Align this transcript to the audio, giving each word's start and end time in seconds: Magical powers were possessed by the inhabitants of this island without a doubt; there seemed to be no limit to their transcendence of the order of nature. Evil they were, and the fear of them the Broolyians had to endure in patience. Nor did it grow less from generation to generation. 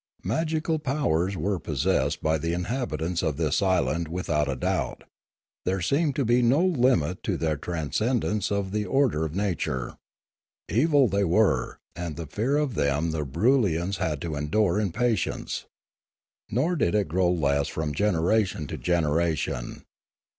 Magical 0.23 0.79
powers 0.79 1.37
were 1.37 1.59
possessed 1.59 2.23
by 2.23 2.39
the 2.39 2.53
inhabitants 2.53 3.21
of 3.21 3.37
this 3.37 3.61
island 3.61 4.07
without 4.07 4.49
a 4.49 4.55
doubt; 4.55 5.03
there 5.63 5.79
seemed 5.79 6.15
to 6.15 6.25
be 6.25 6.41
no 6.41 6.65
limit 6.65 7.21
to 7.21 7.37
their 7.37 7.55
transcendence 7.55 8.51
of 8.51 8.71
the 8.71 8.83
order 8.83 9.25
of 9.25 9.35
nature. 9.35 9.97
Evil 10.67 11.07
they 11.07 11.23
were, 11.23 11.77
and 11.95 12.15
the 12.15 12.25
fear 12.25 12.57
of 12.57 12.73
them 12.73 13.11
the 13.11 13.23
Broolyians 13.23 13.97
had 13.97 14.19
to 14.21 14.35
endure 14.35 14.79
in 14.79 14.91
patience. 14.91 15.65
Nor 16.49 16.75
did 16.75 16.95
it 16.95 17.07
grow 17.07 17.29
less 17.29 17.67
from 17.67 17.93
generation 17.93 18.65
to 18.65 18.79
generation. 18.79 19.83